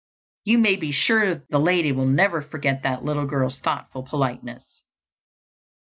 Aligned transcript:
You 0.45 0.57
may 0.57 0.77
be 0.77 0.91
sure 0.91 1.43
the 1.51 1.59
lady 1.59 1.91
will 1.91 2.07
never 2.07 2.41
forget 2.41 2.81
that 2.81 3.05
little 3.05 3.27
girl's 3.27 3.59
thoughtful 3.59 4.01
politeness. 4.01 4.81